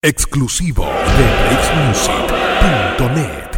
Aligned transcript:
Exclusivo 0.00 0.84
de 0.84 1.24
BreaksMusic.net. 1.48 3.48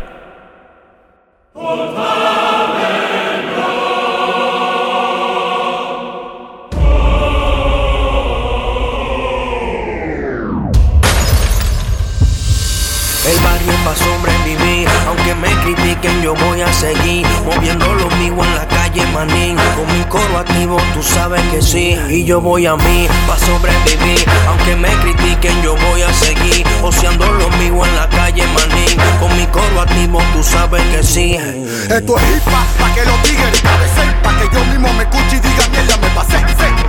El 13.27 13.39
barrio 13.41 13.75
pa' 13.85 13.95
sobrevivir, 13.95 14.89
aunque 15.09 15.35
me 15.35 15.55
critiquen 15.61 16.23
yo 16.23 16.35
voy 16.35 16.63
a 16.63 16.73
seguir 16.73 17.27
moviendo 17.45 17.95
lo 17.97 18.09
mío 18.17 18.43
en 18.43 18.55
la 18.55 18.67
calle 18.67 18.80
manín. 19.13 19.57
Con 19.77 19.87
mi 19.97 20.05
coro 20.05 20.39
activo 20.39 20.77
tú 20.95 21.03
sabes 21.03 21.41
que 21.51 21.63
sí, 21.63 21.97
y 22.09 22.25
yo 22.25 22.41
voy 22.41 22.67
a 22.67 22.77
mí 22.77 23.09
pa' 23.27 23.39
sobrevivir, 23.39 24.25
aunque 24.49 24.77
me 24.77 24.89
critiquen 24.89 25.63
yo 25.63 25.77
voy 25.77 26.03
a 26.03 26.13
seguir 26.13 26.67
oceando 26.83 27.27
lo 27.27 27.49
mío 27.59 27.85
en 27.85 27.97
la 27.97 28.09
calle 28.09 28.45
manín. 28.49 28.99
Con 29.21 29.37
mi 29.37 29.47
coro 29.47 29.83
activo 29.83 30.21
tú 30.33 30.43
sabes 30.43 30.83
que 30.95 31.03
sí. 31.03 31.35
Esto 31.35 32.19
es 32.19 32.23
hip 32.23 32.45
pa' 32.45 32.95
que 32.95 33.03
tigres 33.29 33.61
cabecen, 33.61 34.23
pa' 34.23 34.37
que 34.39 34.55
yo 34.55 34.65
mismo 34.67 34.93
me 34.95 35.03
escuche 35.05 35.37
y 35.37 35.41
diga 35.41 35.69
mierda 35.71 35.97
me 35.99 36.09
pasé. 36.11 36.39
sé. 36.39 36.80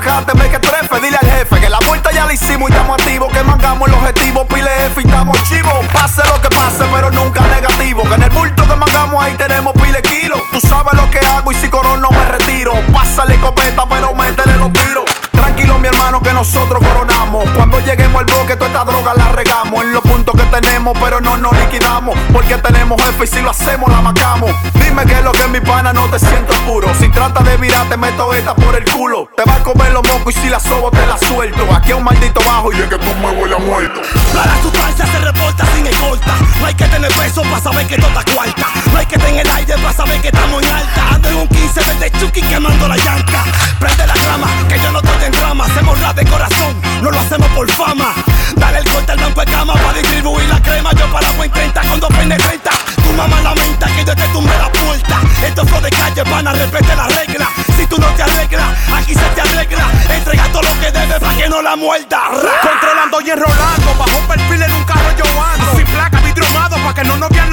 La 0.00 0.06
majada 0.06 0.34
me 0.34 0.48
que 0.48 0.58
trefe. 0.58 1.00
Dile 1.00 1.16
al 1.20 1.30
jefe 1.30 1.60
que 1.60 1.68
la 1.68 1.78
vuelta 1.86 2.10
ya 2.12 2.24
la 2.26 2.32
hicimos 2.32 2.70
y 2.70 2.72
estamos 2.72 3.00
activos. 3.00 3.32
Que 3.32 3.42
mangamos 3.42 3.88
el 3.88 3.94
objetivo, 3.94 4.46
pile 4.46 4.70
F 4.86 5.00
y 5.00 5.04
estamos 5.04 5.42
chivos. 5.44 5.86
Pase 5.92 6.22
lo 6.28 6.40
que 6.40 6.48
pase, 6.48 6.84
pero 6.92 7.10
nunca 7.10 7.42
negativo. 7.42 8.02
Que 8.04 8.14
en 8.14 8.22
el 8.22 8.30
bulto 8.30 8.66
que 8.66 8.76
mangamos 8.76 9.22
ahí 9.22 9.34
tenemos 9.34 9.72
pile 9.74 10.00
kilos. 10.02 10.40
Tú 10.52 10.60
sabes 10.60 10.94
lo 10.94 11.10
que 11.10 11.18
hago 11.18 11.52
y 11.52 11.54
si 11.54 11.68
corono 11.68 12.08
me 12.10 12.24
retiro. 12.26 12.72
Pásale 12.92 13.38
copeta, 13.40 13.84
pero 13.88 14.14
métele 14.14 14.56
los 14.56 14.72
tiros. 14.72 15.04
Tranquilo, 15.32 15.78
mi 15.78 15.88
hermano, 15.88 16.20
que 16.22 16.32
nosotros 16.32 16.82
coronamos. 16.82 17.48
Cuando 17.50 17.80
lleguemos 17.80 18.20
al 18.20 18.26
bloque, 18.26 18.56
toda 18.56 18.68
esta 18.68 18.84
droga 18.84 19.14
la 19.14 19.32
regamos. 19.32 19.82
En 19.82 19.92
los 19.92 20.02
puntos 20.02 20.34
que 20.34 20.44
tenemos, 20.44 20.96
pero 21.02 21.20
no 21.20 21.36
nos 21.36 21.52
liquidamos. 21.58 22.18
Porque 22.32 22.56
tenemos 22.58 23.02
jefe 23.02 23.24
y 23.24 23.26
si 23.26 23.40
lo 23.40 23.50
hacemos, 23.50 23.90
la 23.90 24.00
macamos. 24.00 24.50
Dime 24.74 25.04
que 25.04 25.14
es 25.14 25.24
lo 25.24 25.32
que 25.32 25.42
es 25.42 25.48
mi 25.48 25.60
pana, 25.60 25.92
no 25.92 26.08
te 26.08 26.18
siento 26.18 26.52
puro. 26.66 26.88
Trata 27.50 27.56
de 27.56 27.56
virar, 27.56 27.88
te 27.88 27.96
meto 27.96 28.32
esta 28.34 28.54
por 28.54 28.74
el 28.76 28.84
culo. 28.84 29.28
Te 29.36 29.44
va 29.44 29.56
a 29.56 29.62
comer 29.62 29.92
los 29.92 30.02
mocos 30.08 30.34
y 30.36 30.40
si 30.40 30.48
la 30.48 30.60
sobo, 30.60 30.90
te 30.90 31.04
la 31.06 31.18
suelto. 31.18 31.66
Aquí 31.74 31.90
es 31.90 31.96
un 31.96 32.04
maldito 32.04 32.40
bajo 32.46 32.72
y 32.72 32.76
es 32.76 32.88
que 32.88 32.98
tú 32.98 33.14
me 33.20 33.30
huele 33.30 33.54
a 33.54 33.58
muerto. 33.58 34.00
Para 34.34 34.62
sustancia 34.62 35.06
se 35.06 35.18
reporta 35.18 35.64
sin 35.74 35.86
escolta. 35.86 36.34
No 36.60 36.66
hay 36.66 36.74
que 36.74 36.86
tener 36.86 37.12
peso 37.12 37.42
para 37.42 37.60
saber 37.60 37.86
que 37.86 37.96
toda 37.96 38.24
cuarta. 38.34 38.66
No 38.92 38.98
hay 38.98 39.06
que 39.06 39.18
tener 39.18 39.48
aire 39.50 39.74
para 39.74 39.92
saber 39.92 40.20
que 40.20 40.28
estamos 40.28 40.62
en 40.62 40.74
alta. 40.74 41.14
Ando 41.14 41.28
en 41.28 41.36
un 41.36 41.48
15 41.48 41.80
desde 41.80 42.20
Chucky 42.20 42.42
quemando 42.42 42.88
la 42.88 42.96
llanta. 42.96 43.44
Prende 43.78 44.06
la 44.06 44.14
rama, 44.14 44.48
que 44.68 44.78
yo 44.78 44.92
no 44.92 44.98
estoy 44.98 45.24
en 45.24 45.32
drama. 45.32 45.64
Hacemos 45.66 46.00
rap 46.00 46.16
de 46.16 46.26
corazón, 46.26 46.80
no 47.02 47.10
lo 47.10 47.18
hacemos 47.18 47.48
por 47.48 47.70
fama. 47.70 48.14
Que 53.96 54.04
yo 54.04 54.14
te 54.14 54.28
tumbe 54.28 54.52
la 54.56 54.70
puerta. 54.70 55.20
Esto 55.46 55.66
fue 55.66 55.80
de 55.80 55.90
calle, 55.90 56.24
pana, 56.24 56.52
respete 56.52 56.94
la 56.96 57.06
regla. 57.06 57.48
Si 57.76 57.86
tú 57.86 57.98
no 57.98 58.06
te 58.08 58.22
arreglas, 58.22 58.68
aquí 58.94 59.14
se 59.14 59.28
te 59.34 59.40
arregla. 59.40 59.90
Entrega 60.08 60.44
todo 60.52 60.62
lo 60.62 60.80
que 60.80 60.90
debes 60.90 61.18
para 61.18 61.36
que 61.36 61.48
no 61.48 61.62
la 61.62 61.76
muerda. 61.76 62.20
Controlando 62.62 63.20
y 63.20 63.30
enrolando, 63.30 63.94
bajo 63.98 64.18
perfil 64.28 64.62
en 64.62 64.72
un 64.72 64.84
carro 64.84 65.10
yo 65.16 65.24
ando. 65.42 65.76
Sin 65.76 65.86
placa, 65.86 66.20
vidriomado, 66.20 66.76
pa' 66.76 66.94
que 66.94 67.04
no 67.04 67.16
nos 67.16 67.30
vean 67.30 67.49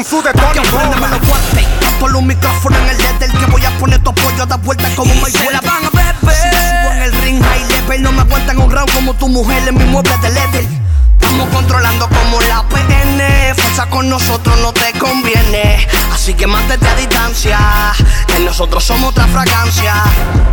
con 0.00 0.04
un 0.04 0.04
sud 0.04 0.24
de 0.24 0.32
Que 0.32 0.38
Tony 0.38 0.68
préndeme 0.68 0.94
Roma. 0.94 1.08
los 1.08 1.28
guantes. 1.28 1.66
Ponle 1.98 2.18
un 2.18 2.26
micrófono 2.26 2.76
en 2.78 2.88
el 2.88 2.96
dedo 2.96 3.38
que 3.38 3.46
voy 3.50 3.64
a 3.64 3.70
poner 3.78 4.02
tu 4.02 4.14
pollo 4.14 4.42
a 4.42 4.46
dar 4.46 4.60
vueltas 4.60 4.90
como 4.94 5.12
un 5.12 5.30
se 5.30 5.50
la 5.50 5.60
van 5.60 5.84
a 5.84 5.90
beber. 5.90 6.14
Si 6.34 6.48
subo 6.48 6.92
en 6.92 7.02
el 7.02 7.12
ring 7.22 7.42
high 7.42 7.64
level, 7.68 8.02
no 8.02 8.12
me 8.12 8.20
aguantan 8.22 8.58
un 8.58 8.70
round 8.70 8.90
como 8.92 9.14
tu 9.14 9.28
mujer 9.28 9.68
en 9.68 9.76
mi 9.76 9.84
mueble 9.84 10.16
de 10.22 10.30
leather. 10.30 10.64
Estamos 11.20 11.48
controlando 11.48 12.08
como 12.08 12.40
la 12.42 12.66
PN. 12.68 13.54
Fuerza 13.54 13.86
con 13.86 14.08
nosotros 14.08 14.58
no 14.60 14.72
te 14.72 14.92
conviene. 14.98 15.86
Así 16.14 16.34
que 16.34 16.46
mantente 16.46 16.88
a 16.88 16.94
distancia. 16.94 17.49
Nosotros 18.60 18.84
somos 18.84 19.08
otra 19.12 19.26
fragancia. 19.26 19.94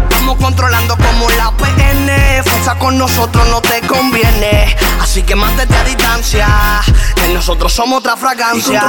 Estamos 0.09 0.37
controlando 0.37 0.95
como 0.95 1.29
la 1.31 1.51
PN. 1.57 2.41
Fuerza 2.41 2.75
con 2.79 2.97
nosotros 2.97 3.45
no 3.49 3.59
te 3.59 3.81
conviene. 3.81 4.77
Así 5.01 5.23
que 5.23 5.35
mantente 5.35 5.75
a 5.75 5.83
distancia. 5.83 6.47
Que 7.15 7.27
nosotros 7.33 7.73
somos 7.73 7.99
otra 7.99 8.15
fragancia. 8.15 8.81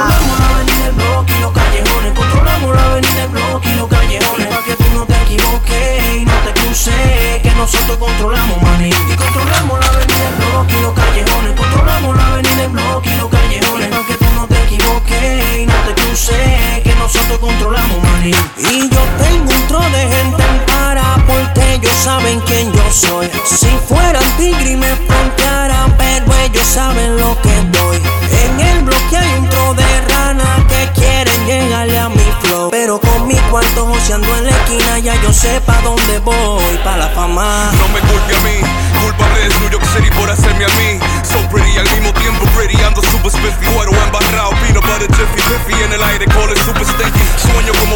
Controlamos, 17.37 18.03
maní. 18.03 18.31
Y 18.57 18.89
yo 18.89 19.01
tengo 19.19 19.51
un 19.51 19.67
tro 19.67 19.79
de 19.79 20.07
gente 20.07 20.43
en 20.43 20.65
para 20.65 21.15
porque 21.27 21.73
ellos 21.75 21.93
saben 21.93 22.39
quién 22.41 22.71
yo 22.71 22.91
soy. 22.91 23.29
Si 23.45 23.67
fueran 23.87 24.23
tigre 24.37 24.71
y 24.71 24.75
me 24.75 24.95
frontearan, 24.95 25.95
pero 25.97 26.25
ellos 26.43 26.65
saben 26.65 27.17
lo 27.17 27.39
que 27.41 27.53
doy. 27.77 28.01
En 28.31 28.59
el 28.59 28.83
bloque 28.83 29.17
hay 29.17 29.33
un 29.39 29.49
tro 29.49 29.73
de 29.73 30.01
rana 30.09 30.65
que 30.67 30.89
quieren 30.99 31.45
llegarle 31.45 31.99
a 31.99 32.09
mi 32.09 32.33
flow. 32.41 32.69
Pero 32.71 32.99
con 32.99 33.27
mi 33.27 33.35
cuarto 33.51 33.85
joseando 33.85 34.27
en 34.37 34.45
la 34.45 34.51
esquina, 34.51 34.99
ya 34.99 35.15
yo 35.21 35.31
sé 35.33 35.61
pa' 35.61 35.81
dónde 35.81 36.19
voy, 36.19 36.77
pa' 36.83 36.97
la 36.97 37.09
fama. 37.09 37.71
No 37.77 37.87
me 37.89 37.99
culpe 37.99 38.35
a 38.35 38.41
mí, 38.41 38.57
culpable 39.03 39.45
es 39.45 39.59
New 39.59 39.69
York 39.69 39.85
City 39.93 40.09
por 40.11 40.29
hacerme 40.29 40.65
a 40.65 40.69
mí. 40.69 40.99
So 41.23 41.37
pretty 41.49 41.77
al 41.77 41.89
mismo 41.91 42.13
tiempo 42.13 42.45
pretty, 42.55 42.81
ando 42.83 43.01
super 43.03 43.31
spiffy, 43.31 43.65
cuero 43.73 43.91
embarrado, 43.91 44.51
peanut 44.61 44.85
butter 44.85 45.07
jiffy, 45.15 45.41
jiffy 45.41 45.83
en 45.83 45.93
el 45.93 46.03
aire, 46.03 46.25
call 46.25 46.49
it 46.51 46.57
super 46.65 46.85
stinky. 46.85 47.18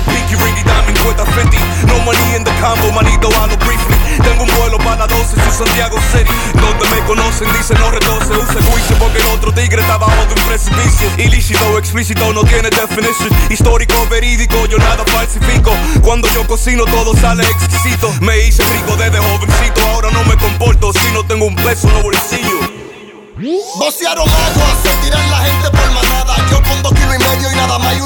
Pinky, 0.06 0.36
Ringy, 0.36 0.64
Diamond, 0.64 0.98
cuesta 1.00 1.26
50. 1.26 1.58
No 1.88 2.00
money 2.06 2.36
in 2.36 2.44
the 2.44 2.52
combo, 2.62 2.92
manito, 2.92 3.30
hablo 3.40 3.58
briefly. 3.58 3.96
Tengo 4.24 4.44
un 4.44 4.52
vuelo 4.58 4.78
para 4.80 5.08
12, 5.08 5.36
su 5.36 5.64
Santiago 5.64 5.98
City. 6.12 6.32
Donde 6.54 6.88
me 6.90 7.00
conocen, 7.06 7.52
dicen 7.54 7.78
no 7.80 7.92
retose, 7.92 8.32
use 8.34 8.62
juicio 8.72 8.96
porque 8.98 9.20
el 9.20 9.28
otro 9.28 9.54
tigre 9.54 9.82
está 9.82 9.98
bajo 9.98 10.26
de 10.26 10.34
un 10.34 10.48
precipicio. 10.48 11.10
Ilícito, 11.18 11.78
explícito, 11.78 12.34
no 12.34 12.44
tiene 12.44 12.70
definition. 12.70 13.30
Histórico, 13.50 14.08
verídico, 14.10 14.66
yo 14.68 14.78
nada 14.78 15.04
falsifico. 15.08 15.72
Cuando 16.02 16.28
yo 16.30 16.46
cocino 16.48 16.86
todo 16.86 17.16
sale 17.16 17.44
exquisito. 17.44 18.14
Me 18.22 18.38
hice 18.40 18.64
rico 18.76 18.96
desde 18.96 19.20
jovencito, 19.20 19.82
ahora 19.90 20.10
no 20.12 20.24
me 20.26 20.38
comporto 20.38 20.94
si 20.94 21.12
no 21.14 21.24
tengo 21.26 21.46
un 21.46 21.56
peso 21.56 21.88
en 21.88 21.94
los 21.94 22.04
bolsillos. 22.04 22.84
Vocearon 23.78 24.30
agua, 24.30 24.78
se 24.82 24.90
tiran 25.04 25.32
la 25.32 25.38
gente 25.40 25.70
por 25.72 25.92
manada. 25.92 26.36
Yo 26.50 26.62
con 26.62 26.82
dos 26.84 26.94
kilos 26.94 27.16
y 27.16 27.20
medio 27.20 27.52
y 27.52 27.56
nada 27.56 27.80
más 27.80 27.98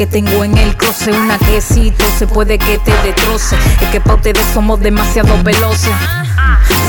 Que 0.00 0.06
tengo 0.06 0.44
en 0.44 0.56
el 0.56 0.74
closet 0.78 1.14
una 1.14 1.36
quesito, 1.36 2.02
se 2.18 2.26
puede 2.26 2.56
que 2.56 2.78
te 2.78 2.90
destroce. 3.02 3.54
Es 3.82 3.88
que 3.90 4.00
pa' 4.00 4.14
ustedes 4.14 4.46
somos 4.54 4.80
demasiado 4.80 5.36
veloces. 5.42 5.92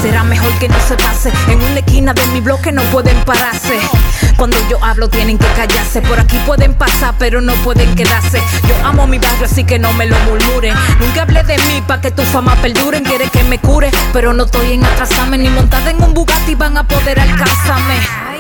Será 0.01 0.23
mejor 0.23 0.49
que 0.59 0.69
no 0.69 0.79
se 0.79 0.95
pase. 0.95 1.29
En 1.49 1.61
una 1.61 1.79
esquina 1.79 2.13
de 2.13 2.25
mi 2.27 2.39
bloque 2.39 2.71
no 2.71 2.81
pueden 2.83 3.17
pararse. 3.25 3.77
Cuando 4.37 4.55
yo 4.69 4.81
hablo 4.81 5.09
tienen 5.09 5.37
que 5.37 5.45
callarse. 5.47 6.01
Por 6.01 6.21
aquí 6.21 6.37
pueden 6.45 6.73
pasar, 6.73 7.13
pero 7.19 7.41
no 7.41 7.53
pueden 7.65 7.93
quedarse. 7.95 8.41
Yo 8.65 8.87
amo 8.87 9.05
mi 9.07 9.19
barrio, 9.19 9.43
así 9.43 9.65
que 9.65 9.77
no 9.77 9.91
me 9.91 10.05
lo 10.05 10.17
murmuren. 10.19 10.73
Nunca 11.01 11.23
hablé 11.23 11.43
de 11.43 11.57
mí 11.57 11.83
pa' 11.85 11.99
que 11.99 12.11
tu 12.11 12.21
fama 12.21 12.55
perduren. 12.61 13.03
Quiere 13.03 13.27
que 13.27 13.43
me 13.43 13.59
cure, 13.59 13.91
pero 14.13 14.31
no 14.31 14.45
estoy 14.45 14.71
en 14.71 14.85
atrasarme. 14.85 15.37
Ni 15.37 15.49
montada 15.49 15.91
en 15.91 16.01
un 16.01 16.13
Bugatti 16.13 16.55
van 16.55 16.77
a 16.77 16.87
poder 16.87 17.19
alcanzarme. 17.19 18.30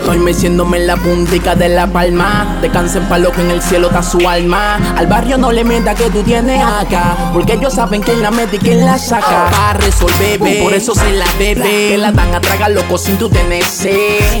Estoy 0.00 0.18
meciéndome 0.18 0.78
en 0.78 0.86
la 0.86 0.96
puntica 0.96 1.54
de 1.54 1.68
la 1.68 1.86
palma. 1.86 2.58
Descansen 2.62 3.04
pa' 3.04 3.18
lo 3.18 3.30
que 3.32 3.42
en 3.42 3.50
el 3.50 3.60
cielo 3.60 3.88
está 3.88 4.02
su 4.02 4.26
alma. 4.26 4.78
Al 4.96 5.06
barrio 5.06 5.36
no 5.36 5.52
le 5.52 5.62
mienta 5.62 5.94
que 5.94 6.08
tú 6.08 6.22
tienes 6.22 6.64
acá. 6.64 7.30
Porque 7.34 7.52
ellos 7.52 7.74
saben 7.74 8.00
quién 8.00 8.22
la 8.22 8.30
mete 8.30 8.56
y 8.56 8.58
quién 8.58 8.86
la 8.86 8.98
saca. 8.98 9.50
Pa' 9.50 9.74
resolver, 9.74 10.38
por 10.62 10.72
eso 10.72 10.94
se 10.94 11.12
la 11.12 11.26
bebe. 11.38 11.62
Que 11.90 11.98
la 11.98 12.12
dan 12.12 12.34
a 12.34 12.40
tragar 12.40 12.70
loco 12.70 12.96
sin 12.96 13.18
tu 13.18 13.28
tener 13.28 13.62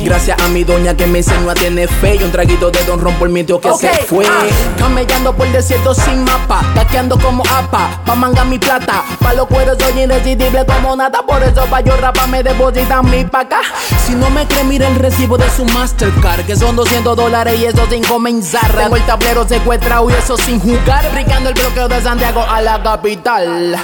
Gracias 0.02 0.40
a 0.40 0.48
mi 0.48 0.64
doña 0.64 0.96
que 0.96 1.06
me 1.06 1.18
enseñó 1.18 1.50
a 1.50 1.54
tener 1.54 1.90
fe. 1.90 2.16
Y 2.16 2.24
un 2.24 2.32
traguito 2.32 2.70
de 2.70 2.82
don 2.84 2.98
Ron 2.98 3.14
por 3.16 3.28
mi 3.28 3.44
tío 3.44 3.60
que 3.60 3.72
se 3.74 3.90
fue. 4.06 4.24
Ah. 4.26 4.46
Camellando 4.78 5.36
por 5.36 5.46
el 5.46 5.52
desierto 5.52 5.94
sin 5.94 6.24
mapa. 6.24 6.62
Taqueando 6.74 7.18
como 7.18 7.44
apa. 7.54 8.00
Pa' 8.06 8.14
manga 8.14 8.46
mi 8.46 8.58
plata. 8.58 9.04
Pa' 9.20 9.34
los 9.34 9.46
cueros 9.46 9.76
soy 9.78 10.04
irresistible 10.04 10.64
como 10.64 10.96
nada. 10.96 11.20
Por 11.20 11.42
eso 11.42 11.66
pa' 11.66 11.82
yo 11.82 11.94
rapa 11.98 12.26
me 12.26 12.42
depositan 12.42 13.08
mi 13.10 13.24
paca. 13.24 13.60
Si 14.06 14.14
no 14.14 14.30
me 14.30 14.46
cree, 14.46 14.64
mira 14.64 14.88
el 14.88 14.96
recibo 14.96 15.36
de 15.36 15.49
su 15.50 15.64
Mastercard, 15.66 16.44
que 16.46 16.56
son 16.56 16.76
200 16.76 17.16
dólares 17.16 17.60
y 17.60 17.66
eso 17.66 17.86
sin 17.88 18.02
comenzar. 18.04 18.74
Tengo 18.76 18.96
el 18.96 19.04
tablero 19.04 19.46
secuestrado 19.46 20.10
y 20.10 20.14
eso 20.14 20.36
sin 20.36 20.60
jugar. 20.60 21.10
Brincando 21.12 21.48
el 21.50 21.54
bloqueo 21.54 21.88
de 21.88 22.00
Santiago 22.00 22.42
a 22.48 22.60
la 22.60 22.82
capital. 22.82 23.76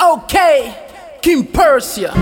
Ok, 0.00 0.34
Kim 1.20 1.46
Persia. 1.46 2.12